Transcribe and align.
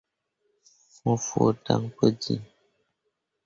Mo 1.03 1.13
fõo 1.25 1.49
dan 1.63 1.81
pu 1.95 2.05
jiŋ. 2.21 2.41